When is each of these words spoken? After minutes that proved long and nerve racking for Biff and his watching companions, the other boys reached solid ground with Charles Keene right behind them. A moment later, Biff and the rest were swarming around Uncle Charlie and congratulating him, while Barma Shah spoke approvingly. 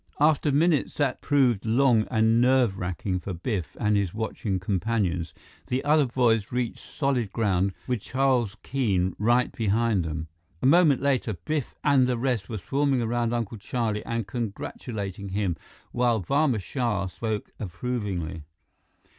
After 0.19 0.51
minutes 0.51 0.95
that 0.95 1.21
proved 1.21 1.63
long 1.63 2.07
and 2.09 2.41
nerve 2.41 2.79
racking 2.79 3.19
for 3.19 3.35
Biff 3.35 3.77
and 3.79 3.95
his 3.95 4.15
watching 4.15 4.59
companions, 4.59 5.31
the 5.67 5.83
other 5.83 6.07
boys 6.07 6.51
reached 6.51 6.79
solid 6.79 7.31
ground 7.31 7.71
with 7.85 8.01
Charles 8.01 8.57
Keene 8.63 9.15
right 9.19 9.51
behind 9.51 10.03
them. 10.03 10.27
A 10.59 10.65
moment 10.65 11.03
later, 11.03 11.33
Biff 11.45 11.75
and 11.83 12.07
the 12.07 12.17
rest 12.17 12.49
were 12.49 12.57
swarming 12.57 13.03
around 13.03 13.31
Uncle 13.31 13.59
Charlie 13.59 14.03
and 14.03 14.25
congratulating 14.25 15.29
him, 15.29 15.55
while 15.91 16.19
Barma 16.19 16.59
Shah 16.59 17.05
spoke 17.05 17.51
approvingly. 17.59 18.41